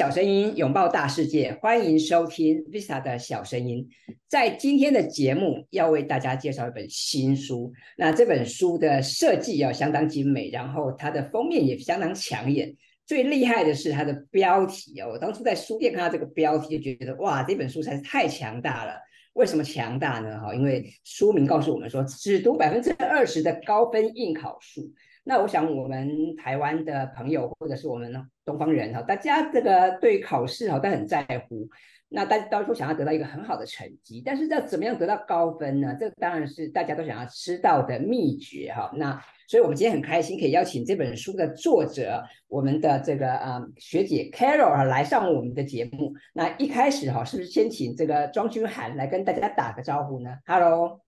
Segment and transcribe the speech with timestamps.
[0.00, 3.86] 小声音，拥抱大世界，欢迎收听 Visa 的小声音。
[4.28, 7.70] 在今天的节目，要为大家介绍一本新书。
[7.98, 12.74] 那这本书的设计要相当精美，然后它的封面也相当抢眼。
[13.04, 18.94] 最厉害的是它的标题哦，我当初在书店看到这个标题，就觉得哇，这本书实在是太强大了。
[19.34, 20.40] 为什么强大呢？
[20.40, 24.90] 哈，因为书名告诉我们说，只读百分之二十的高分应考书。
[25.24, 28.12] 那我想，我们台湾的朋友或者是我们
[28.44, 31.68] 东方人哈，大家这个对考试哈都很在乎。
[32.12, 35.96] 那大家都想要得到一个很好的成绩，但是要怎么样得到高分呢？
[36.00, 38.90] 这当然是大家都想要知道的秘诀哈。
[38.96, 46.12] 那所以我们今天很开心可以邀请这本书的作者，我们的这个呃学姐 Carol 来上我们的节目。
[46.32, 51.00] 那一开始哈，是不是先请这个庄君涵来跟大家打个招呼呢？Hello。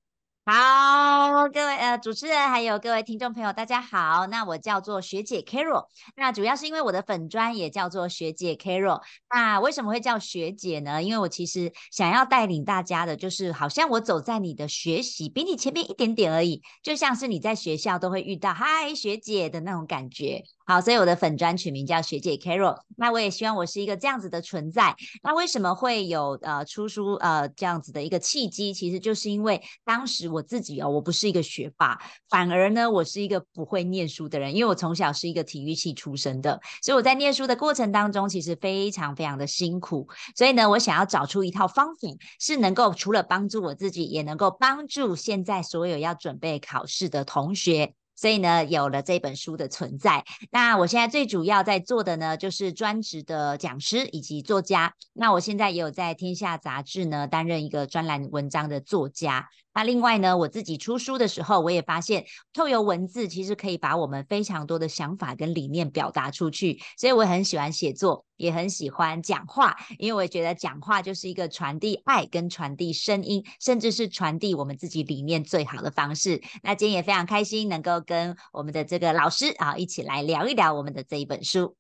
[0.45, 4.27] 好，各位呃主持人还有各位听众朋友，大家好。
[4.27, 9.01] 那我叫做学姐 Carol，那主要是因为我的粉专也叫做学姐 Carol。
[9.31, 11.01] 那为什么会叫学姐呢？
[11.01, 20.43] 因为我其实想要带领大家的，就是好像我走在你的学习比你前面一点点而已，就像是你在学校都会遇到嗨学姐的那种感觉。
[20.67, 22.79] 好，所以我的粉专取名叫学姐 Carol。
[22.97, 24.95] 那我也希望我是一个这样子的存在。
[25.23, 28.73] 那为什么会有呃出书呃这样子的一个契机？
[28.73, 34.55] 其实就是因为当时我自己哦，我不是一个学霸，反而呢，我是一个不会念书的人。
[34.55, 40.09] 因为我从小是一个体育系出身的，所以我在念书的过程当中，其实非常非常的辛苦。
[40.37, 47.95] 所以呢，我想要找出一套方法，是能够除了帮助我自己，也能够帮助现在所有要准备考试的同学。
[48.23, 50.25] 所以呢，有了这本书的存在。
[50.53, 54.95] 那我现在最主要在做的呢，就是专职的讲师以及作家。
[55.13, 59.49] 那我现在也有在天下杂志呢担任一个专栏文章的作家。
[59.75, 66.81] 那另外呢，我自己出书的时候，我也发现透过文字其实可以把我们非常多的想法跟理念表达出去。
[66.97, 76.43] 所以我很喜欢写作，也很喜欢讲话，因为我觉得讲话就是一个传递爱跟传递声音，甚至是传递我们自己理念最好的方式。
[76.63, 81.77] 那今天也非常开心能够跟我们的这个老师啊一起来聊一聊我们的这一本书。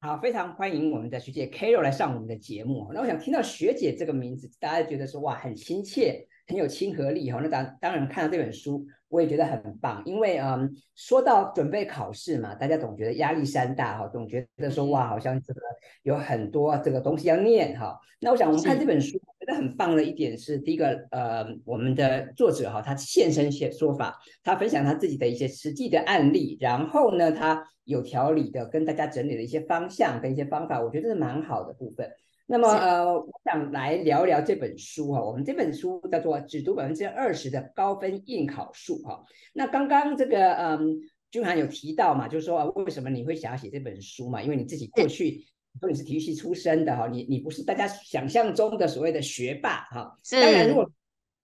[0.00, 2.90] 好，非常欢迎我们的学姐 Carol 来上我们的节目。
[2.94, 6.26] 那我想听到学姐这个名字，大家觉得说哇很亲切。
[6.48, 15.60] 很有亲和力哈，那当当然看到这本书，我也觉得很棒，因为嗯，说到准备考试嘛，大家总觉得压力山大哈，总觉得说哇，好像这个
[16.02, 17.98] 有很多这个东西要念哈。
[18.20, 32.10] 那我想我们看这本书，觉得很棒的一点是，第一个呃，我们的作者哈，他现身写说法，他分享他自己的一些实际的案例，然后呢，他有条理的跟大家整理了一些方向跟一些方法，我觉得是蛮好的部分。
[32.50, 35.22] 那么呃，我想来聊聊这本书哈。
[35.22, 39.22] 我们这本书叫做《只读百分之二十的高分应考术》哈。
[39.52, 40.98] 那刚刚这个嗯，
[41.30, 44.42] 君涵有提到嘛，就是说为什么你会想要写这本书嘛？
[44.42, 45.44] 因为你自己过去
[45.78, 50.18] 说你是体育系出身的哈，你你不是大家想象中的所谓的学霸哈。
[50.24, 50.40] 是。
[50.40, 50.90] 当然，如果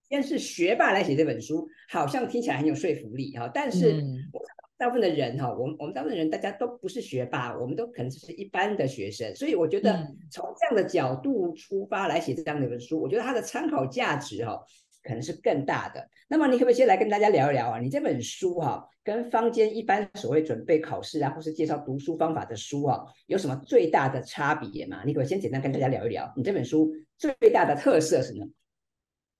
[0.08, 3.50] 先是学霸来写这本书，好像听起来很有说服力哈。
[3.52, 4.43] 但是我。
[4.74, 9.92] 嗯大部分的人哈，我们我们大部分的人大家都不是学霸，我们都可能只是一般的学生，所以我觉得
[10.30, 14.60] 从这样的角度出发来写这样的一本书，我觉得它的参考价值哈
[15.04, 16.08] 可能是更大的。
[16.28, 17.78] 那么你可不可以先来跟大家聊一聊啊？
[17.78, 25.02] 你这本书哈跟坊间一般所谓准备考试啊，或是介绍读书方法的书啊，有什么最大的差别吗？
[25.06, 28.46] 你可不可以先简单跟大家聊一聊，你这本书最大的特色是什么？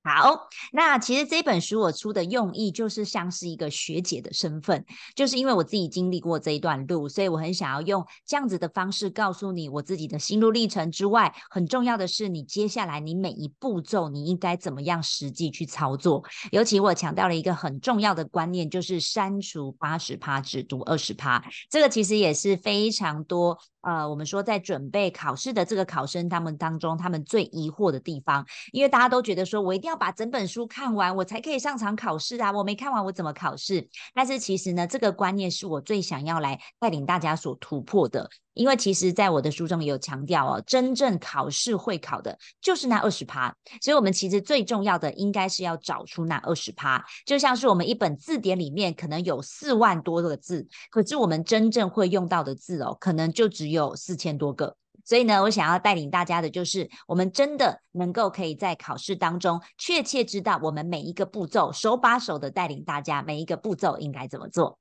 [0.06, 4.84] 好，那其实这本书我出的用意就是像是一个学姐的身份，
[5.16, 16.22] 就是因为我自己经历过这一段路，所以我很想要用这样子的方式告诉你我自己的心路历程之外，很重要的是你接下来你每一步骤你应该怎么样实际去操作。
[16.53, 21.43] 尤其我强调了一个很重要的观念，就是删除八十趴，只读二十趴。
[21.70, 23.59] 这个其实也是非常多。
[23.84, 33.88] 呃，我们说在准备考试的这个考生他们当中，他们最疑惑的地方，因为大家都觉得说我一定要把整本书看完，我才可以上场考试啊，我没看完我怎么考试？
[34.14, 38.31] 但是其实呢，这个观念是我最想要来带领大家所突破的。
[38.54, 47.04] 因为其实，在我的书中有强调哦，真正考试会考的就是那二十趴，所以我们其实最重要的应该是要找出那二十趴。
[47.26, 54.76] 就像是我们一本字典里面可能有四万多个字，可是我们真正会用到的字哦，可能就只有四千多个。
[55.04, 64.78] 所以呢，我想要带领大家的就是，我们真的能够可以在考试当中确切知道我们每一个步骤，手把手的带领大家每一个步骤应该怎么做。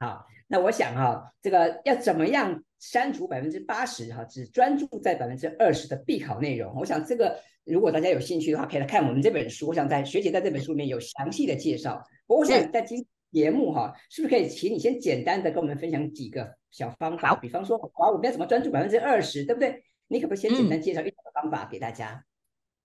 [0.00, 2.62] 好，那我想哈、哦，这个要怎么样？
[2.80, 6.72] 删除百分之八十哈，只专注在百分之二十的必考内容。
[6.76, 9.66] 我想这个如果大家有兴趣的话，可以来看我们这本书。
[9.66, 12.00] 我想在学姐在这本书里面有详细的介绍。
[12.28, 17.34] 我想在今节目哈，是不是可以请你先简单的跟我们分享几个小方法？
[17.34, 19.82] 比方说，啊，我们要怎么专注百分之二十，对不对？
[20.06, 22.24] 你可不可以先简单介绍一个方法给大家？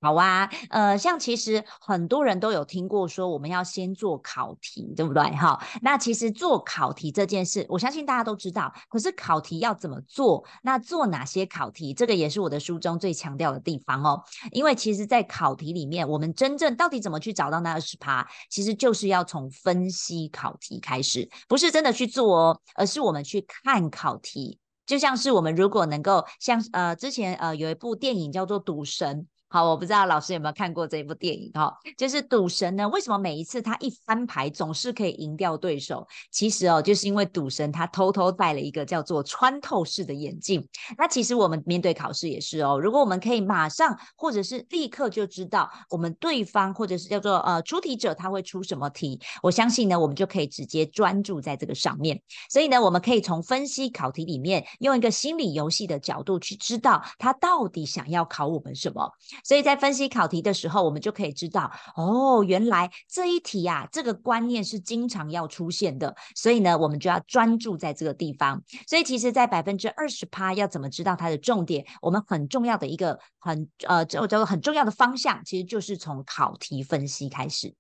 [0.03, 5.23] 好啊，呃，像其实很多人都有听过说，我们要先做考题，对不对？
[5.37, 8.69] 哈，那其实做考题这件事，我相信大家都知道。
[8.89, 10.43] 可是考题要怎么做？
[10.61, 11.93] 那做哪些考题？
[11.93, 14.21] 这个也是我的书中最强调的地方哦。
[14.51, 24.59] 因为其实，在考题里面，我们真正到底怎么去找到那二十趴，其实就是要从分析考题开始，不是真的去做哦，而是我们去看考题。
[24.85, 29.21] 就像是我们如果能够像呃之前呃有一部电影叫做《赌神》。
[29.53, 36.07] 好，我不知道老师有没有看过这部电影哈，就是赌神呢，为什么每一次他一翻牌总是可以赢掉对手？
[36.31, 40.67] 其实哦，就是因为赌神他偷偷戴了一个叫做穿透式的眼镜。
[40.97, 52.19] 那其实我们面对考试也是哦，如果我们可以马上或者是立刻就知道我们对方或者是叫做呃出题者他会出什么题，我相信呢，我们就可以直接专注在这个上面。
[52.49, 59.11] 所以呢，我们可以从分析考题里面用一个心理游戏的角度去知道他到底想要考我们什么。
[59.43, 66.15] 所以在分析考题的时候，我们就可以知道，哦，原来这一题呀，这个观念是经常要出现的。
[66.33, 68.63] 所以呢，我们就要专注在这个地方。
[68.87, 71.85] 所以，其实，在百分之二十趴，要怎么知道它的重点？
[72.01, 77.73] 我们很重要的一个很呃，叫叫做很重要的方向，其实就是从考题分析开始。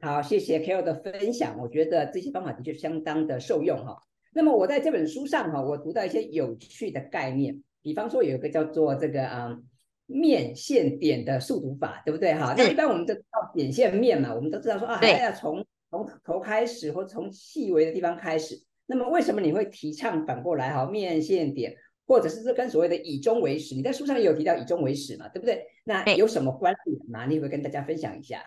[0.00, 3.98] 好，谢谢 Carol 的分享，我觉得这些方法的确相当的受用哈。
[4.32, 9.64] 那么我在这本书上哈，我读到一些有趣的概念，比方说有一个叫做这个嗯。
[10.12, 12.54] 面线点的速读法，对不对哈？
[12.56, 18.62] 那一般我们都知道点线面嘛，我们都知道说啊，还要从从头开始或从细微的地方开始。
[18.86, 20.84] 那么为什么你会提倡反过来哈？
[20.86, 21.74] 面线点，
[22.06, 23.74] 或者是这跟所谓的以终为始？
[23.74, 25.64] 你在书上也有提到以终为始嘛，对不对？
[25.84, 27.26] 那有什么关联吗？
[27.26, 28.42] 你会跟大家分享一下？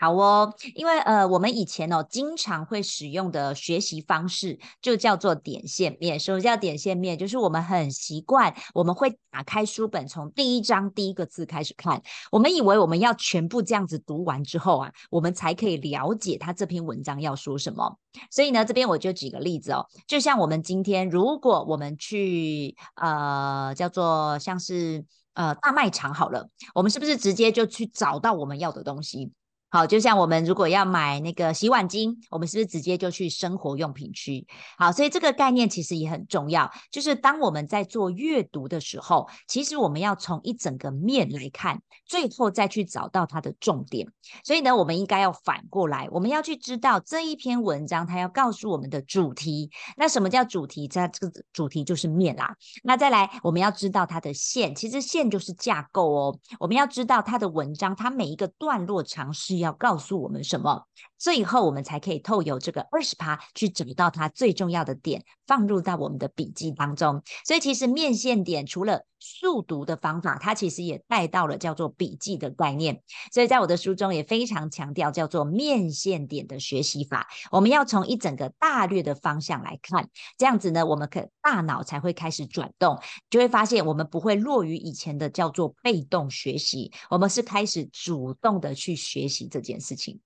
[0.00, 6.18] 好哦，因为呃，我们以前哦，经常会使用的学习方式就叫做点线面。
[6.18, 7.18] 什么叫点线面？
[7.18, 12.02] 就是我们很习惯，我们会打开书本，从第一章第一个字开始看。
[12.32, 17.98] 我们以为我们要全部这样子读完之后啊，我们才可以了解他这篇文章要说什么。
[18.30, 25.04] 所以呢，这边我就举个例子哦，就像我们今天，如果我们去呃，叫做像是
[25.34, 29.30] 呃大卖场好了，我们是不是直接就去找到我们要的东西？
[29.72, 34.44] 好，就像我们如果要买那个洗碗巾，我们是不是直接就去生活用品区？
[34.76, 44.08] 好，所以这个概念其实也很重要，就是当我们在做阅读的时候，其实我们要从一整个面来看，最后再去找到它的重点。
[44.42, 49.70] 所以呢，我们应该要反过来，我们要去知道这一篇文章它要告诉我们的主题。
[49.96, 50.88] 那什么叫主题？
[50.88, 52.56] 它这个主题就是面啦。
[52.82, 56.36] 那再来，我们要知道它的线，其实线就是架构哦。
[56.58, 59.59] 我们要知道它的文章，它每一个段落长是。
[59.60, 60.86] 要告诉我们什么，
[61.16, 67.22] 最后我们才可以透由这个二十趴去找到它最重要的点，放入到我们的笔记当中。
[67.46, 73.02] 所以其实面线点除了速读的方法，它其实也带到了叫做笔记的概念。
[73.32, 77.28] 所以在我的书中也非常强调叫做面线点的学习法。
[77.50, 80.08] 我们要从一整个大略的方向来看，
[80.38, 90.18] 这样子呢，我们可大脑才会开始转动，就会发现我们不会落于以前的叫做被动学习，我们是开始主动的去学习这件事情。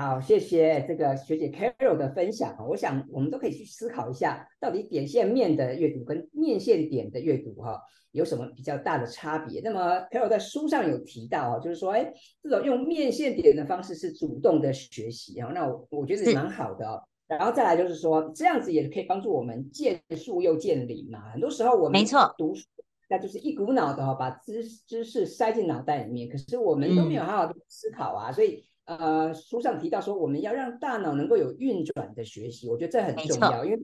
[0.00, 2.56] 好，谢谢这个学姐 Carol 的分享。
[2.66, 7.78] 我想我们都可以去思考一下，到底点线面的阅读跟面线点的阅读哈
[8.12, 9.60] 有什么比较大的差别？
[9.62, 12.10] 那么 Carol 在书上有提到，就是说，哎，
[12.42, 15.50] 这种用面线点的方式是主动的学习啊。
[15.54, 17.02] 那我我觉得蛮好的哦。
[17.28, 21.28] 然后再来就是说，这样子也可以帮助我们见树又见林嘛。
[21.30, 22.66] 很多时候我们没错读书，
[23.10, 28.64] 那就是一股脑的哈把知知识塞进脑袋里面，可是我们都没有好好的思考啊，所以。
[28.98, 33.78] 呃，书上提到说，我们要让大脑能够有运转的学习，我觉得这很重要，因为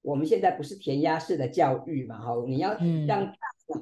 [0.00, 2.70] 我们现在不是填鸭式的教育嘛，哈，你要
[3.06, 3.36] 让大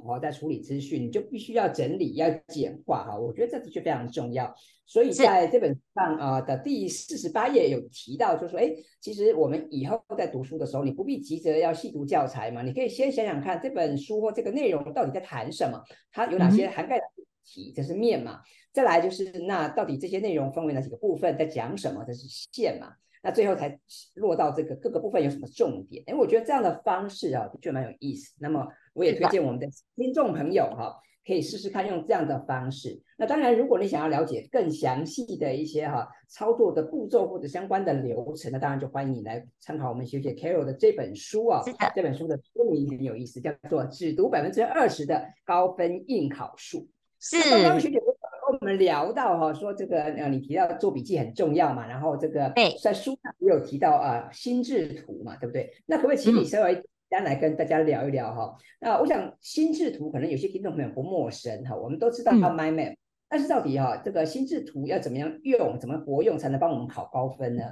[0.04, 4.52] 脑在处理资讯，你就必须要整理，要简化，哈，我觉得这的确非常重要。
[4.84, 17.04] 所以在这本上啊的第四十八页有提到，就是说，哎，其实我们以后在读书的时候，你不必急着要细读教材嘛，你可以先想想看这本书或这个内容到底在谈什么，它有哪些涵盖的
[17.44, 18.40] 题，这是面嘛。
[18.72, 22.04] 再来就是，那到底这些内容分为哪几个部分，在讲什么？
[22.04, 22.92] 这是线嘛？
[23.22, 23.78] 那最后才
[24.14, 26.02] 落到这个各个部分有什么重点？
[26.06, 28.34] 哎，我觉得这样的方式啊，的确蛮有意思。
[28.38, 30.94] 那么我也推荐我们的听众朋友哈、啊，
[31.26, 33.00] 可以试试看用这样的方式。
[33.16, 41.62] 那当然，如果你想要了解更详细的一些哈、啊、操作的步骤或者相关的流程，那当然就欢迎你来参考我们学姐 Carol 的这本书啊。
[41.94, 46.80] 这本书的书名很有意思，叫做《只读百分之二十的高分应考术》。
[47.24, 47.50] 是。
[47.50, 48.14] 刚刚学姐跟。
[48.46, 55.72] 我们聊到哈，说这个呃，你提到做笔记很重要嘛，然后这个在书上也有提到啊，心智图嘛，对不对？
[55.86, 58.54] 那可不可以请你稍微简单来跟大家聊一聊哈？
[58.80, 62.96] 那我想心智图可能有些听众朋友不陌生哈，我们都知道 Mind Map，
[63.28, 67.64] 但是到底哈，这个心智图要怎么样用，怎么活用才能帮我们考高分呢？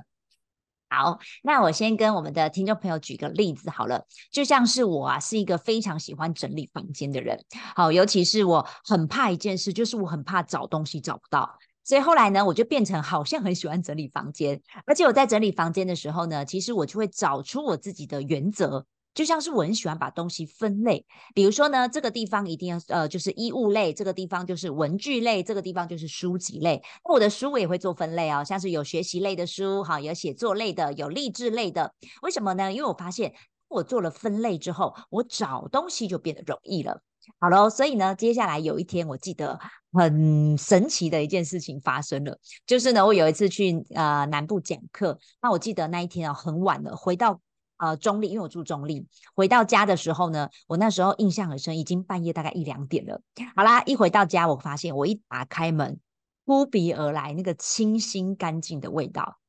[0.92, 7.42] 好，那我先跟我们的听众朋友举个例子好了，就像是我啊，是一个非常喜欢整理房间的人，
[7.74, 18.84] 好，尤其是我很怕一件事，就是我很怕找东西找不到，所以后来呢，我就变成好像很喜欢整理房间，而且我在整理房间的时候呢，其实我就会找出我自己的原则。
[19.14, 21.04] 就像是我很喜欢把东西分类，
[21.34, 26.82] 比如说呢，这个地方一定要呃，就是衣物类，这个地方就是文具类，这个地方就是书籍类。
[27.04, 31.92] 那我的书我也会做分类哦，像是有学习类的书，哈，有写作类的，有励志类的。
[32.22, 32.72] 为什么呢？
[32.72, 33.34] 因为我发现
[33.68, 37.02] 我做了分类之后，我找东西就变得容易了。
[37.38, 39.58] 好喽，所以呢，接下来有一天，我记得
[39.92, 47.38] 很神奇的一件事情发生了，就是呢，我有一次去呃南部讲课，那我记得那一天啊很晚了，回到。
[47.82, 53.20] 呃，中立，因为我住中立，回到家的时候呢，我那时候印象很深，已经半夜大概一两点了。
[53.56, 55.98] 好啦，一回到家，我发现我一打开门，
[56.44, 59.40] 扑鼻而来那个清新干净的味道。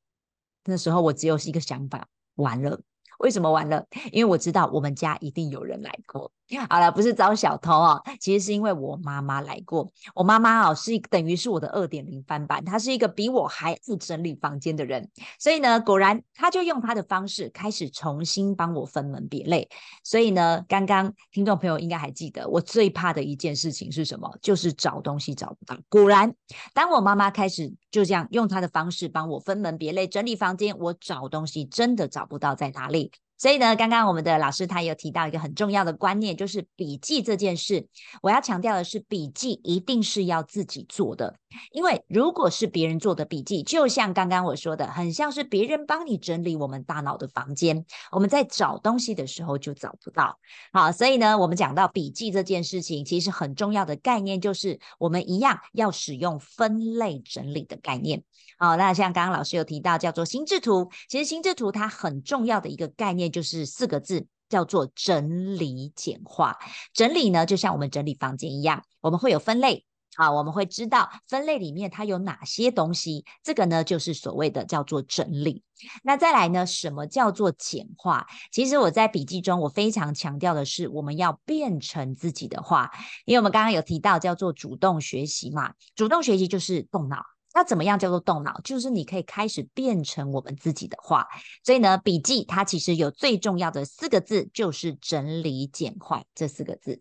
[0.64, 2.80] 那时候我只有一个想法，完了。
[3.18, 3.84] 为什么完了？
[4.12, 6.30] 因为我知道我们家一定有人来过。
[6.68, 9.90] 好了，不是找小偷哦，其实是因为我妈妈来过。
[10.14, 15.08] 我妈妈哦，是等于是我的二点零翻版，她是一个比我还不整理房间的人。
[15.38, 19.66] 所以呢，果然她就用她的方式开始重新帮我分门别类。
[20.04, 24.30] 所以呢，刚刚听众朋友应该还记得，我最怕的一件事情是什么？
[24.42, 25.76] 就是找东西找不到。
[25.88, 26.32] 果然，
[26.74, 33.03] 当我妈妈开始就这样用她的方式帮我分门别类整理房间，我找东西真的找不到在哪里。
[33.36, 37.86] 所以呢，刚刚我们的老师他有提到一个很重要的观念，就是笔记这件事。
[38.22, 41.36] 我要强调的是，笔记一定是要自己做的，
[41.72, 50.38] 因为如果是别人做的笔记，就像刚刚我说的，很像是别人帮你整理我们大脑的房间，我们在找东西的时候就找不到。
[50.72, 58.22] 好，所以呢，我们讲到笔记这件事情，其实很重要的概念就是，我们一样要使用分类整理的概念。
[58.58, 66.56] 好，那像刚刚老师有提到叫做心智图，其实心智图它很重要的一个概念就是四个字，叫做整理简化。
[66.92, 69.84] 整理呢，就像我们整理房间一样，我们会有分类，
[70.16, 75.62] 好，我们会知道分类里面它有哪些东西，这个呢就是所谓的叫做整理。
[76.02, 78.26] 那再来呢，什么叫做简化？
[78.52, 82.90] 其实我在笔记中我非常强调的是，我们要变成自己的话，
[83.24, 87.24] 因为我们刚刚有提到叫做主动学习嘛，主动学习就是动脑。
[87.56, 88.60] 那怎么样叫做动脑？
[88.64, 91.28] 就是你可以开始变成我们自己的话。
[91.62, 97.00] 所以呢，笔记它其实有最重要的四个字，就是整理简化这四个字。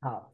[0.00, 0.29] 好，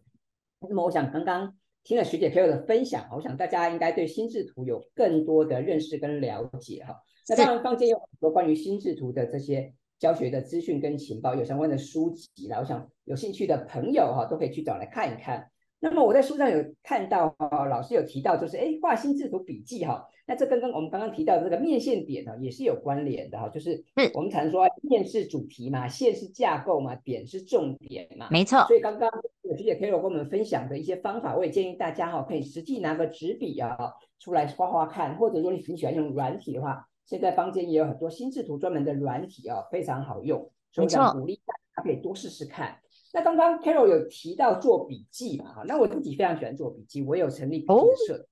[0.69, 6.97] 那么我想刚刚听了学姐 Carol 的分享，我想大家应该对心智图有更多的认识跟了解哈。
[7.29, 15.51] 那当然，坊间有很多关于心智图的这些教学的资讯跟情报，有相关的书籍啦，我想有兴趣的朋友哈都可以去找来看一看。
[15.79, 28.65] 那么我在书上有看到，哦，老师有提到，就是哎，画心智图笔记哈，那这跟跟我们刚刚提到的这个面线点呢，也是有关联的哈，就是我们常说面是主题嘛，线是架构嘛，点是重点嘛，没错。
[28.67, 29.11] 所以刚刚
[29.57, 33.77] 学姐 Carol 跟我们分享的一些方法，我也建议大家哈，可以实际拿个纸笔啊
[34.19, 42.79] 出来画画看，或者说你很喜欢用软体的话，现在坊间也有很多心智图专门的软体啊，非常好用，所以我想鼓励大家可以多试试看。
[43.17, 45.55] 那刚刚 Carol 有提到做笔记嘛？
[45.55, 48.19] 哈，那我自己非常喜欢做笔记，我有成立笔记社。
[48.19, 48.27] 哦、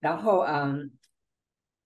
[0.00, 0.90] 然后嗯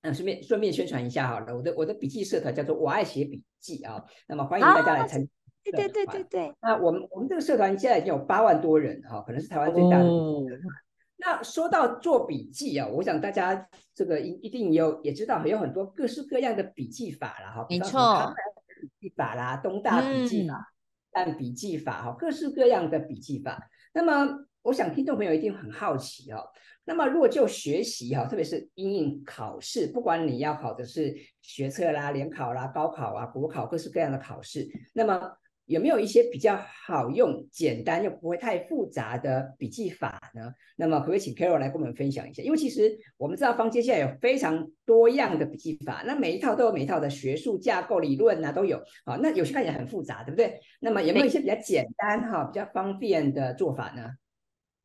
[0.03, 4.05] 嗯，顺便顺便宣传一下好了，我的我的笔记社团叫做我爱写笔记啊。
[4.29, 5.29] 那么欢迎大家来参加。
[5.65, 6.55] 对对对对对。
[6.63, 10.05] 那我们我们这个社团现在已经有八万多人哈，可能是台湾最大的。
[10.05, 10.45] 哦、
[11.17, 17.67] 那说到做笔记啊，我想大家这个一一定有也知道，有很多各式各样的笔记法了哈。
[17.69, 18.33] 没错。
[18.81, 20.73] 笔记法啦，东大笔记法。
[21.17, 23.69] 按笔记法哈，各式各样的笔记法。
[23.93, 26.45] 那么，我想听众朋友一定很好奇哦。
[26.85, 35.33] 那么，如果就学习哈，特别是应应考试，不管你要考的是学测啦、联考啦、高考啊、国考，各式各样的考试，那么。
[35.67, 36.57] 有没有一些比较
[36.87, 40.53] 好用、简单又不会太复杂的笔记法呢？
[40.77, 42.43] 那么可不可以请 Carol 来跟我们分享一下？
[42.43, 49.17] 因为其实我们知道坊间现在有非常多样的笔记法，那每一套都有每一套的学术架构、理论啊都有啊。
[49.21, 50.59] 那有些看起来很复杂，对不对？
[50.81, 54.11] 那么有没有一些比较简单哈、比较方便的做法呢？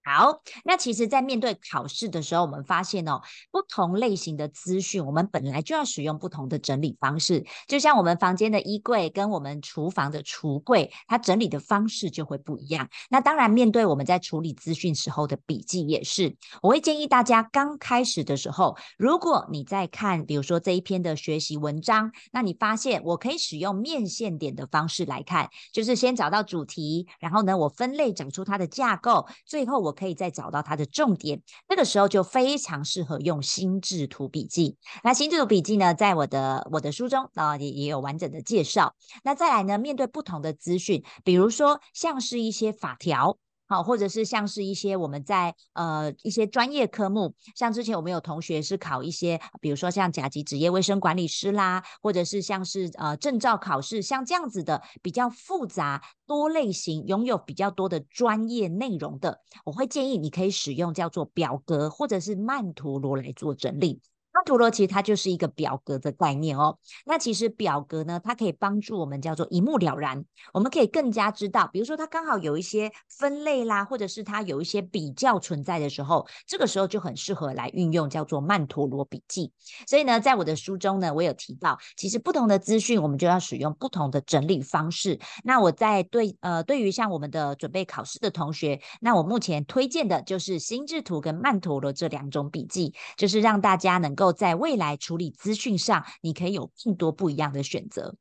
[0.04, 7.46] 好，那其实，在面对考试的时候，我们发现哦，不同类型的资讯，我们本来就要使用不同的整理方式。
[7.68, 12.90] 就像我们房间的衣柜跟我们厨房的橱柜，它整理的方式就会不一样。
[13.12, 29.91] 那当然，面对我们在处理资讯时候的笔记也是，我会建议大家刚开始的时候，如果你在看，比如说这一篇的学习文章，那你发现我可以使用面线点的方式来看，就是先找到主题，然后呢，我分类找出它的架构，最后我。
[29.92, 34.78] 可以再找到它的重点，那个时候就非常适合用心智图笔记。
[35.04, 38.96] 那心智图笔记呢，在我的我的书中啊，也也有完整的介绍。
[39.24, 43.38] 那再来呢，面对不同的资讯，比如说像是一些法条。
[43.72, 64.02] 好，或者是像是一些我们在呃一些专业科目，像之前我们有同学是考一些，比如说像甲级职业卫生管理师啦，或者是像是呃证照考试，像这样子的比较复杂多类型，拥有比较多的专业内容的，我会建议你可以使用叫做表格或者是曼陀罗来做整理。
[64.42, 66.80] 曼陀罗其实它就是一个表格的概念哦。
[67.06, 79.52] 那其实表格呢，它可以帮助我们叫做一目了然，我们可以更加知道，比如说它刚好有一些分类啦，或者是它有一些比较存在的时候，这个时候就很适合来运用叫做曼陀罗笔记。
[79.86, 85.20] 所以呢，在我的书中呢，我有提到，其实不同的资讯，我们就要使用不同的整理方式。
[85.44, 94.31] 那我在对呃，对于像我们的准备考试的同学，那我目前推荐的就是心智图跟曼陀罗这两种笔记，就是让大家能够。
[94.32, 98.16] 在未来处理资讯上，你可以有更多不一样的选择。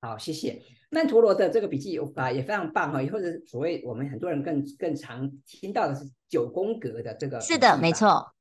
[0.00, 7.40] 好，谢谢曼陀罗的这个笔记法也非常棒哈，或者所谓我们很多人更更常听到的是九宫格的这个。
[7.40, 8.34] 是的，没错。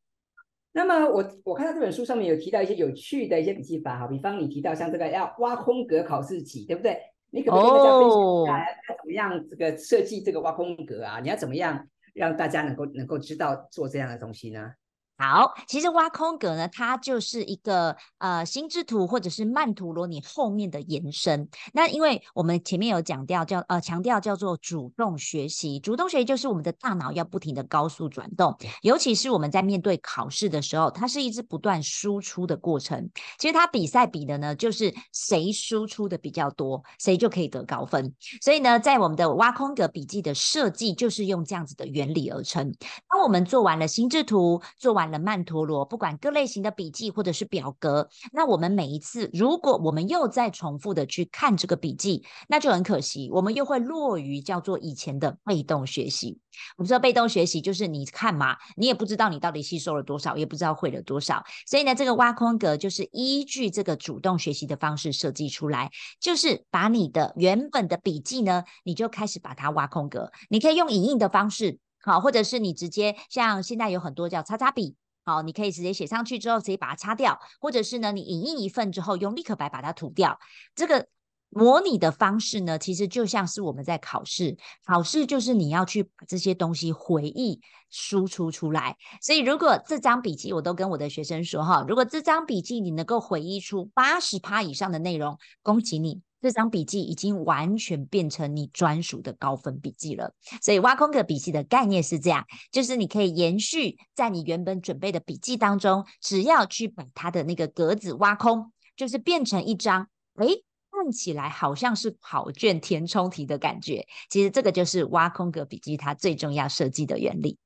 [0.73, 6.97] 那么我我看到这本书上面有提到一些有趣的一些笔记法哈，比方你提到像这个要挖空格考试题，对不对？
[7.29, 11.19] 你可不可以跟大家分享一下要怎么样这个设计这个挖空格啊？
[11.21, 14.71] 你要怎么样让大家能够能够知道做这样的东西呢？
[15.21, 21.47] 好，其实挖空格呢，它就是一个呃心智图或者是曼陀罗你后面的延伸。
[21.73, 33.07] 那因为我们前面有讲掉叫呃强调叫做主动学习，主动学习就是我们的大脑要不停的高速转动，尤其是我们在面对考试的时候，它是一直不断输出的过程。
[33.37, 38.11] 其实它比赛比的呢，就是谁输出的比较多，谁就可以得高分。
[38.41, 42.73] 所以呢，在我们的挖空格笔记的设计，就是用这样子的原理而成。
[43.07, 45.10] 当我们做完了心智图，做完。
[45.19, 56.39] 曼陀罗，不管各类型的笔记或者是表格，那我们每一次如果我们又再重复的去看这个笔记，那就很可惜，我们又会落于叫做以前的被动学习。
[56.77, 61.43] 我们说被动学习就是你看嘛，你也不知道你到底吸收了多少，也不知道会了多少。
[61.65, 71.79] 所以呢，这个挖空格就是依据这个主动学习的方式设计出来，就是把你的原本的笔记呢，你就开始把它挖空格，你可以用影印的方式。
[72.03, 80.39] 好，或者是你直接像现在有很多叫擦擦笔，好，你可以直接写上去之后直接把它擦掉，或者是呢，你影印一份之后用立可白把它涂掉。
[80.75, 81.07] 这个
[81.49, 88.97] 模拟的方式呢，其实就像是我们在考试，考试就是你要去把这些东西回忆输出出来。
[89.21, 96.21] 所以如果这张笔记，我都跟我的学生说哈，如果这张笔记你能够回忆出八十趴以上的内容，恭喜你。
[96.41, 100.33] 这张笔记已经完全变成你专属的高分笔记了。
[100.61, 110.47] 所以挖空格笔记的概念是这样，就是你可以延续在你原本准备的笔记当中，只要去把它的那个格子挖空，就是变成一张，哎，
[110.91, 114.07] 看起来好像是考卷填充题的感觉。
[114.29, 117.57] 其实这个就是挖空格笔记它最重要设计的原理。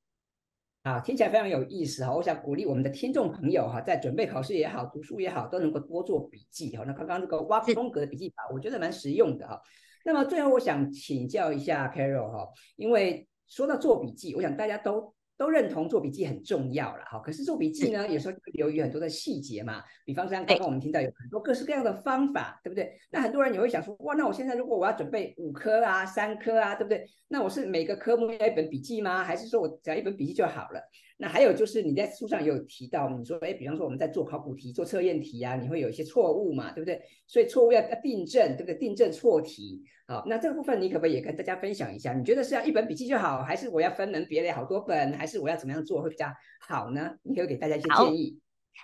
[0.86, 2.14] 啊，听起来非常有意思哈！
[2.14, 6.84] 我想鼓励我们的听众朋友哈，在准备考试也好、读书也好，都能够多做笔记哈。
[6.86, 9.60] 那刚刚这个挖风格的笔记法，我觉得蛮实用的哈。
[10.06, 15.16] 那么最后，我想请教一下 Carol 哈，因为说到做笔记，我想大家都。
[15.38, 19.84] 都认同做笔记很重要了哈，可是做笔记呢，有时候会流于很多的细节嘛。
[20.06, 22.98] 比方像刚刚我们听到有很多各式各样的方法，对不对？
[23.12, 27.06] 那很多人也会想说，哇，那我现在如果我要准备五科啊、三科啊，对不对？
[27.28, 29.24] 那我是每个科目要一本笔记吗？
[29.24, 30.80] 还是说我只要一本笔记就好了？
[31.18, 37.02] 那还有就是你在书上也有提到，你说，哎，比方说我们在做考古题、做测验题啊，你会有一些错误嘛，对不对？
[37.26, 39.82] 所以错误要要订正，这个订正错题。
[40.08, 42.14] 好，那这个部分你可不可以也跟大家分享一下？
[42.14, 46.28] 你觉得是要一本笔记就好，还是我要分门别类好多本，还是我要怎么样做会比较
[46.60, 47.16] 好呢？
[47.24, 48.38] 你可以给大家一些建议。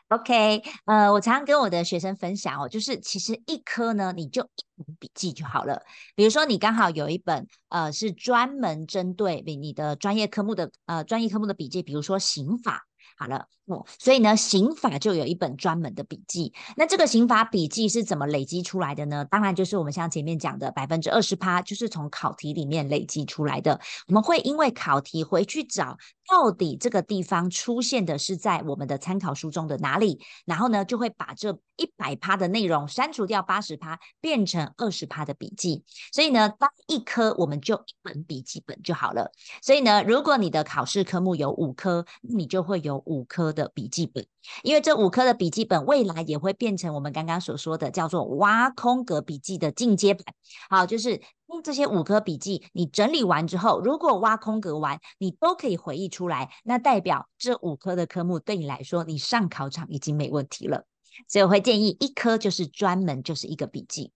[0.10, 5.82] OK，呃，我常常跟我的学生分享哦，就是其实一科呢，你就一本笔记就好了。
[6.15, 12.86] 比如说你刚好有一本呃是专门针对你的专业科目的呃专业科目的笔记，比如说刑法。
[13.17, 16.54] 好了，哦，所以呢，刑法就有一本专门的笔记。
[16.76, 19.26] 那这个刑法笔记是怎么累积出来的呢？
[19.26, 23.80] 当然就是我们像前面讲的百分之二十趴，就是从考题里面累积出来的。
[24.08, 35.84] 我们会因为考题回去找，到底这个地方出现的是在我们的参考书中的哪里，然后呢，就会把这一百趴的内容删除掉八十趴，变成二十趴的笔记。
[36.12, 39.32] 所以呢，当一科我们就一本笔记本就好了。
[39.62, 44.26] 所以呢，如果你的考试科目有五科，你就会有五科的的笔记本，
[44.63, 50.24] 因为这五科的笔记本未来也会变成我们刚刚所说的叫做挖空格笔记的进阶版。
[50.69, 60.86] 好，就是用这些五科笔记，你整理完之后，如果挖空格完，你都可以回忆出来，那代表这五科的科目对你来说，你上考场已经没问题了。
[61.28, 64.12] 所以我会建议一科就是专门就是一个笔记。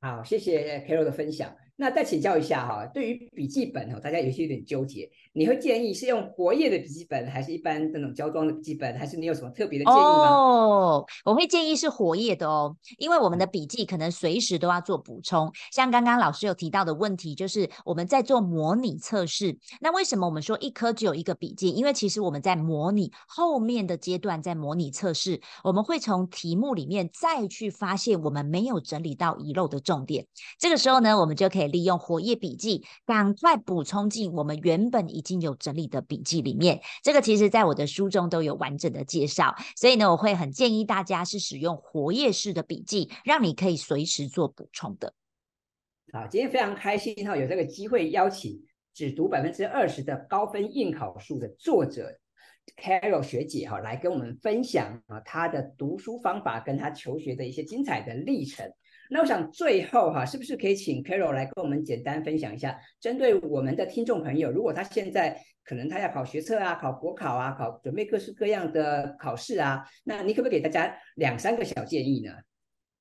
[0.00, 1.54] 好，谢谢 Carol 的分享。
[1.76, 5.10] 那再请教一下哈，对于笔记本哦，大家有些有点纠结。
[5.32, 10.28] 你会建议是用活页的笔记本，还是一般那种胶装的笔记本，还是你有什么特别的建议吗？
[10.30, 15.50] 哦，我会建议是活页的哦，因为我们的笔记可能随时都要做补充。
[15.72, 19.58] 像刚刚老师有提到的问题，就是我们在做模拟测试。
[19.80, 21.70] 那为什么我们说一科只有一个笔记？
[21.70, 30.24] 因为其实我们在模拟后面的阶段，在模拟测试，我们会从题目里面再去发现我们没有整理到遗漏的重点。
[30.60, 45.14] 这个时候呢，我们就可以利用活页笔记，赶快补充进我们原本已经有整理的笔记里面，这个其实在我的书中都有完整的介绍，所以呢，我会很建议大家是使用活页式的笔记，让你可以随时做补充的。
[46.12, 52.20] 好，今天非常开心哈，有这个机会邀请只读百分之二十的高分应考书的作者
[52.80, 58.72] Carol 学姐哈，来跟我们分享啊她的读书方法跟她求学的一些精彩的历程。
[59.10, 72.32] 那我想最后哈，是不是可以请 Carol 来跟我们简单分享一下，针对我们的听众朋友，如果他现在可能他要考学测啊、考国考啊、考准备各式各样的考试啊，那你可不可以给大家两三个小建议呢？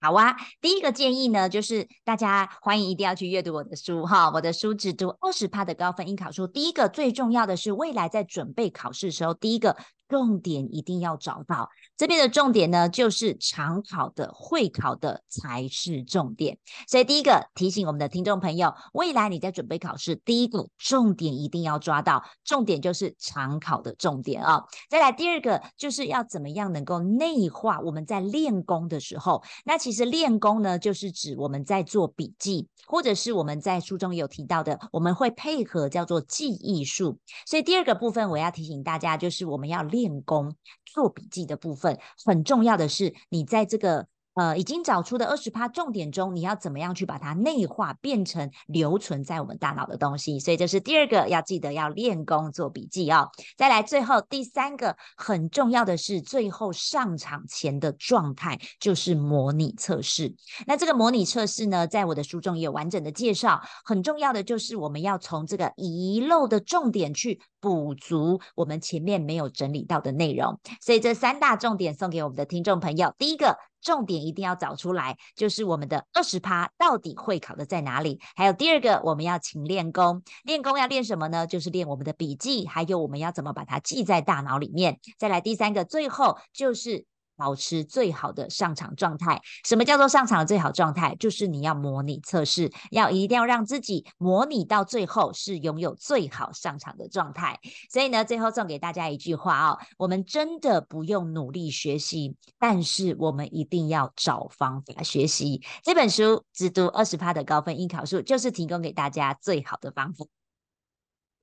[0.02, 6.46] 好啊，第一个建议呢，就是大家欢迎一定要去阅读我的书哈，我的书只读二十趴的高分应考书。
[6.46, 9.78] 第一个最重要的是，未来在准备考试的时候，第一个。
[10.10, 16.58] 重点一定要找到，这边的重点呢，就是常考的、会考的才是重点。
[16.88, 37.18] 所以第一个提醒我们的听众朋友，未来你在准备考试，第一个重点一定要抓到，重点就是常考的重点啊、再来第二个，就是要怎么样能够内化我们在练功的时候，那其实练功呢，就是指我们在做笔记，或者是我们在书中有提到的，我们会配合叫做记忆术。
[37.48, 39.82] 所以第二个部分，我要提醒大家，就是我们要。
[39.94, 40.54] 练练功
[40.86, 50.40] 做笔记的部分很重要的是，你在这个呃已经找出的二十趴重点中，你要怎么样去把它内化，变成留存在我们大脑的东西。
[50.40, 53.30] 所以这是第二个要记得要练功做笔记哦。
[53.56, 60.36] 再来最后第三个很重要的是，最后上场前的状态就是模拟测试。
[60.68, 63.62] 那这个模拟测试呢，在我的书中也有完整的介绍。
[63.86, 67.40] 很重要的就是我们要从这个遗漏的重点去。
[67.64, 73.16] 补足我们前面没有整理到的内容，所以这三大重点送给我们的听众朋友。
[73.18, 78.20] 第一个重点一定要找出来，就是我们的二十趴到底会考的在哪里？
[78.36, 81.48] 还有第二个，我们要勤练功，练功要练什么呢？
[81.48, 85.00] 就是练我们的笔记，还有我们要怎么把它记在大脑里面。
[85.18, 87.06] 再来第三个，最后就是。
[87.36, 89.42] 保持最好的上场状态。
[89.66, 91.16] 什么叫做上场的最好状态？
[91.20, 97.60] 就是你要模拟测试，要一定要让自己模拟到最后是拥有最好上场的状态。
[97.92, 105.62] 所以呢，最后送给大家一句话哦：我们真的不用努力学习，但是我们一定要找方法学习。
[105.84, 110.26] 这本书只读二十趴的高分应考术，就是提供给大家最好的方法。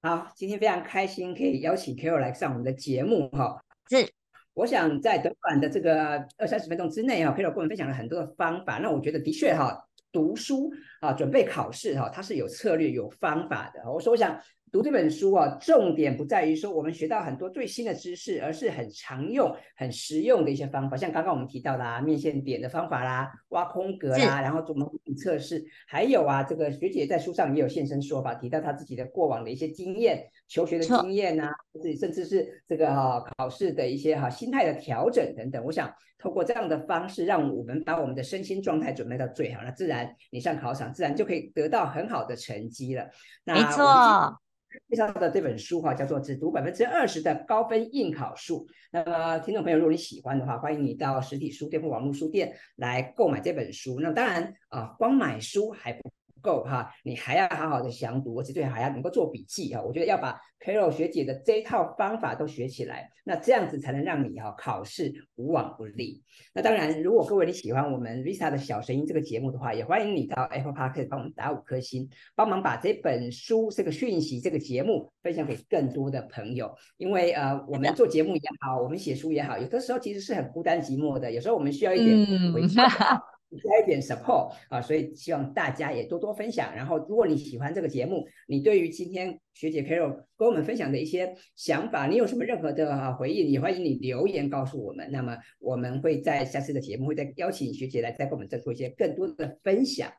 [0.03, 3.63] 好，今天非常开心可以邀请 Carol 来上我们的节目哈。
[3.89, 4.20] 是。
[4.55, 8.79] 我想在短短的这个二三十分钟之内啊，Peter 跟我们分享了很多的方法。
[8.79, 13.91] 那我觉得的确哈，读书啊，准备考试哈，它是有策略、有方法的。
[13.91, 14.41] 我说，我想。
[14.73, 20.97] 读这本书啊，重点不在于说我们学到很多最新的知识，而是很常用、很实用的一些方法。
[20.97, 31.53] 像刚刚我们提到的啊，面线点的方法啦，挖空格啦，然后做模拟测试，还有啊，这个学姐在书上也有现身说法，提到她自己的过往的一些经验、求学的经验呐、啊，
[31.99, 35.65] 甚至是这个哈考试的一些哈心态的调整等等。
[35.65, 43.09] 我想透过这样的方式，让我们把我们的身心状态准备到最好，那自然你上考场，自然就可以得到很好的成绩了。
[43.45, 44.41] 那没错。
[44.89, 48.67] 介绍的这本书哈，叫做《只读百分之二十的高分应考术》。
[48.91, 53.99] 那么，听众朋友，如果你喜欢的话，欢迎你到实体书店或网络书店来购买这本书。
[54.01, 59.83] 那当然啊，光买书还不够哈，你还要好好的详读，而且最好还要能够做笔记哈。
[59.83, 66.23] 我觉得要把 Carol 学姐的这一套方法都学起来，那这样子才能让你哈考试无往不利。
[66.53, 76.75] 那当然，如果各位你喜欢我们 Vista 的小声音这个节目的话，也欢迎你到 Apple Podcast 帮我们打五颗星，帮忙把这本书、这个讯息、这个节目分享给更多的朋友。
[76.99, 83.17] 因为呃，我们做节目也好，我们写书也好，有的时候其实是很孤单寂寞的，有时候我们需要一点回馈。
[83.17, 83.21] 嗯
[83.59, 86.75] 加一点 support 啊，所以希望大家也多多分享。
[86.75, 95.11] 然后，如果你喜欢这个节目，你对于今天学姐 Carol 跟我们分享的一些想法，你有什么任何的回应，也欢迎你留言告诉我们。
[95.11, 100.13] 那么，我们会在下次的节目会再邀请学姐来再跟我们再做一些更多的分享。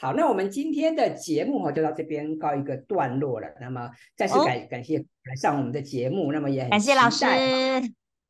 [0.00, 3.48] 好，那我们今天的节目哈就到这边告一个段落了。
[3.60, 7.24] 那么，再次感、哦、感谢来上我们的节目，那么也很感谢老师。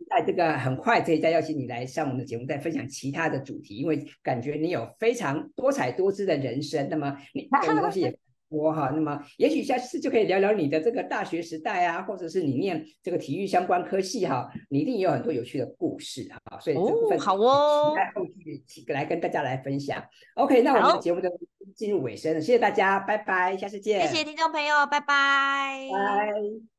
[0.08, 6.88] 在这个很快可以再邀请你来上我们的节目，再分享其他的主题，因为感觉你有非常多彩多姿的人生。
[6.88, 8.90] 那么你看的东西也多哈。
[8.96, 16.58] 那么也许下次就可以聊聊你的这个大学时代啊，或者是你念这个体育相关科系哈，你一定也有很多有趣的故事哈。
[16.58, 20.02] 所以这部分好哦，期待后续来跟大家来分享。
[20.34, 21.28] OK，那我们的节目就
[21.74, 24.08] 进入尾声了，谢谢大家，拜拜，下次见。
[24.08, 25.88] 谢谢听众朋友，拜拜。
[25.92, 26.77] 拜。